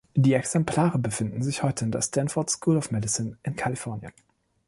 [0.15, 4.11] Die Exemplare befinden sich heute in der Stanford School of Medicine in Kalifornien.